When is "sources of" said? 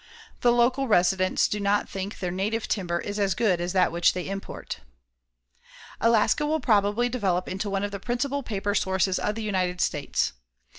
8.73-9.35